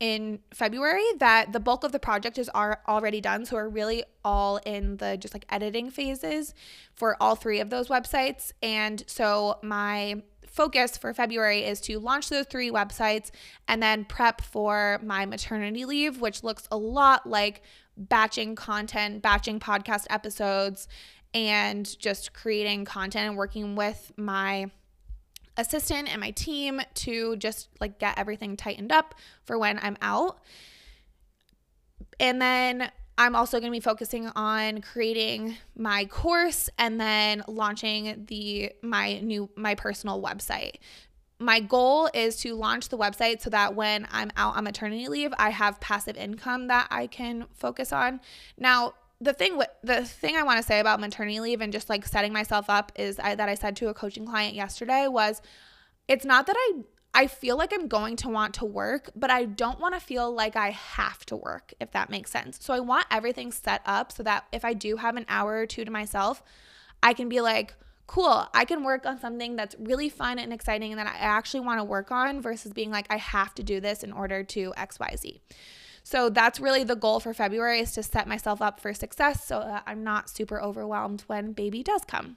in 0.00 0.40
February 0.52 1.04
that 1.18 1.52
the 1.52 1.60
bulk 1.60 1.84
of 1.84 1.92
the 1.92 1.98
project 1.98 2.36
is 2.36 2.48
are 2.50 2.80
already 2.88 3.20
done. 3.20 3.46
So 3.46 3.56
we're 3.56 3.68
really 3.68 4.04
all 4.24 4.58
in 4.66 4.96
the 4.96 5.16
just 5.16 5.34
like 5.34 5.46
editing 5.48 5.90
phases 5.90 6.52
for 6.94 7.16
all 7.22 7.36
three 7.36 7.60
of 7.60 7.70
those 7.70 7.88
websites. 7.88 8.52
And 8.62 9.04
so 9.06 9.58
my 9.62 10.22
focus 10.48 10.96
for 10.96 11.12
February 11.14 11.64
is 11.64 11.80
to 11.80 11.98
launch 11.98 12.28
those 12.28 12.46
three 12.46 12.70
websites 12.70 13.30
and 13.66 13.82
then 13.82 14.04
prep 14.04 14.40
for 14.40 15.00
my 15.02 15.26
maternity 15.26 15.84
leave, 15.84 16.20
which 16.20 16.44
looks 16.44 16.68
a 16.70 16.76
lot 16.76 17.28
like 17.28 17.62
batching 17.96 18.54
content, 18.54 19.22
batching 19.22 19.58
podcast 19.58 20.06
episodes, 20.10 20.86
and 21.34 21.98
just 21.98 22.32
creating 22.32 22.84
content 22.84 23.28
and 23.28 23.36
working 23.36 23.74
with 23.76 24.12
my 24.16 24.70
assistant 25.56 26.10
and 26.10 26.20
my 26.20 26.30
team 26.30 26.80
to 26.94 27.36
just 27.36 27.68
like 27.80 27.98
get 27.98 28.18
everything 28.18 28.56
tightened 28.56 28.92
up 28.92 29.14
for 29.44 29.58
when 29.58 29.78
I'm 29.82 29.96
out. 30.00 30.38
And 32.18 32.40
then 32.40 32.90
I'm 33.16 33.36
also 33.36 33.60
going 33.60 33.70
to 33.72 33.76
be 33.76 33.80
focusing 33.80 34.28
on 34.34 34.80
creating 34.80 35.56
my 35.76 36.04
course 36.06 36.68
and 36.78 37.00
then 37.00 37.42
launching 37.46 38.24
the 38.28 38.72
my 38.82 39.20
new 39.20 39.48
my 39.56 39.74
personal 39.74 40.20
website. 40.20 40.76
My 41.38 41.60
goal 41.60 42.08
is 42.14 42.36
to 42.36 42.54
launch 42.54 42.88
the 42.88 42.98
website 42.98 43.40
so 43.40 43.50
that 43.50 43.74
when 43.74 44.06
I'm 44.10 44.30
out 44.36 44.56
on 44.56 44.64
maternity 44.64 45.08
leave, 45.08 45.32
I 45.36 45.50
have 45.50 45.80
passive 45.80 46.16
income 46.16 46.68
that 46.68 46.86
I 46.90 47.06
can 47.06 47.46
focus 47.52 47.92
on. 47.92 48.20
Now, 48.56 48.94
the 49.24 49.32
thing 49.32 49.60
the 49.82 50.04
thing 50.04 50.36
I 50.36 50.42
want 50.42 50.58
to 50.58 50.62
say 50.62 50.80
about 50.80 51.00
maternity 51.00 51.40
leave 51.40 51.60
and 51.60 51.72
just 51.72 51.88
like 51.88 52.06
setting 52.06 52.32
myself 52.32 52.68
up 52.68 52.92
is 52.96 53.18
I, 53.18 53.34
that 53.34 53.48
I 53.48 53.54
said 53.54 53.76
to 53.76 53.88
a 53.88 53.94
coaching 53.94 54.26
client 54.26 54.54
yesterday 54.54 55.06
was 55.08 55.40
it's 56.06 56.24
not 56.24 56.46
that 56.46 56.56
I 56.56 56.82
I 57.16 57.28
feel 57.28 57.56
like 57.56 57.72
I'm 57.72 57.86
going 57.86 58.16
to 58.16 58.28
want 58.28 58.54
to 58.54 58.64
work, 58.64 59.08
but 59.14 59.30
I 59.30 59.44
don't 59.44 59.78
want 59.78 59.94
to 59.94 60.00
feel 60.00 60.34
like 60.34 60.56
I 60.56 60.70
have 60.70 61.24
to 61.26 61.36
work, 61.36 61.72
if 61.78 61.92
that 61.92 62.10
makes 62.10 62.32
sense. 62.32 62.58
So 62.60 62.74
I 62.74 62.80
want 62.80 63.06
everything 63.08 63.52
set 63.52 63.82
up 63.86 64.10
so 64.10 64.24
that 64.24 64.46
if 64.50 64.64
I 64.64 64.74
do 64.74 64.96
have 64.96 65.16
an 65.16 65.24
hour 65.28 65.54
or 65.58 65.66
two 65.66 65.84
to 65.84 65.92
myself, 65.92 66.42
I 67.04 67.12
can 67.12 67.28
be 67.28 67.40
like, 67.40 67.76
cool, 68.08 68.48
I 68.52 68.64
can 68.64 68.82
work 68.82 69.06
on 69.06 69.20
something 69.20 69.54
that's 69.54 69.76
really 69.78 70.08
fun 70.08 70.40
and 70.40 70.52
exciting 70.52 70.90
and 70.90 70.98
that 70.98 71.06
I 71.06 71.18
actually 71.18 71.60
want 71.60 71.78
to 71.78 71.84
work 71.84 72.10
on 72.10 72.42
versus 72.42 72.72
being 72.72 72.90
like, 72.90 73.06
I 73.10 73.16
have 73.18 73.54
to 73.54 73.62
do 73.62 73.78
this 73.78 74.02
in 74.02 74.10
order 74.10 74.42
to 74.42 74.74
XYZ. 74.76 75.38
So 76.04 76.28
that's 76.28 76.60
really 76.60 76.84
the 76.84 76.94
goal 76.94 77.18
for 77.18 77.34
February 77.34 77.80
is 77.80 77.92
to 77.92 78.02
set 78.02 78.28
myself 78.28 78.62
up 78.62 78.78
for 78.78 78.92
success 78.94 79.44
so 79.44 79.60
that 79.60 79.82
I'm 79.86 80.04
not 80.04 80.28
super 80.28 80.60
overwhelmed 80.60 81.22
when 81.22 81.52
baby 81.52 81.82
does 81.82 82.02
come. 82.06 82.36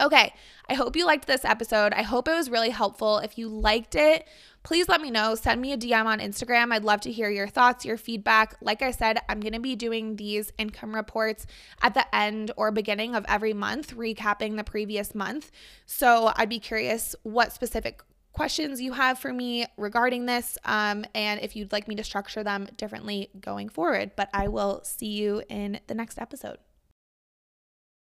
Okay, 0.00 0.32
I 0.66 0.74
hope 0.74 0.96
you 0.96 1.04
liked 1.04 1.26
this 1.26 1.44
episode. 1.44 1.92
I 1.92 2.00
hope 2.00 2.26
it 2.26 2.34
was 2.34 2.48
really 2.48 2.70
helpful. 2.70 3.18
If 3.18 3.36
you 3.36 3.48
liked 3.48 3.94
it, 3.94 4.26
please 4.62 4.88
let 4.88 5.02
me 5.02 5.10
know. 5.10 5.34
Send 5.34 5.60
me 5.60 5.72
a 5.72 5.76
DM 5.76 6.06
on 6.06 6.20
Instagram. 6.20 6.72
I'd 6.72 6.84
love 6.84 7.02
to 7.02 7.12
hear 7.12 7.28
your 7.28 7.48
thoughts, 7.48 7.84
your 7.84 7.98
feedback. 7.98 8.54
Like 8.62 8.80
I 8.80 8.92
said, 8.92 9.18
I'm 9.28 9.40
going 9.40 9.52
to 9.52 9.60
be 9.60 9.76
doing 9.76 10.16
these 10.16 10.52
income 10.56 10.94
reports 10.94 11.46
at 11.82 11.92
the 11.92 12.14
end 12.14 12.50
or 12.56 12.70
beginning 12.70 13.14
of 13.14 13.26
every 13.28 13.52
month, 13.52 13.94
recapping 13.94 14.56
the 14.56 14.64
previous 14.64 15.14
month. 15.14 15.50
So 15.84 16.32
I'd 16.34 16.48
be 16.48 16.60
curious 16.60 17.14
what 17.22 17.52
specific 17.52 18.00
questions 18.32 18.80
you 18.80 18.92
have 18.92 19.18
for 19.18 19.32
me 19.32 19.66
regarding 19.76 20.26
this 20.26 20.56
um, 20.64 21.04
and 21.14 21.40
if 21.40 21.56
you'd 21.56 21.72
like 21.72 21.88
me 21.88 21.94
to 21.96 22.04
structure 22.04 22.42
them 22.42 22.68
differently 22.76 23.30
going 23.40 23.68
forward. 23.68 24.12
But 24.16 24.30
I 24.32 24.48
will 24.48 24.80
see 24.84 25.08
you 25.08 25.42
in 25.48 25.80
the 25.86 25.94
next 25.94 26.18
episode. 26.18 26.58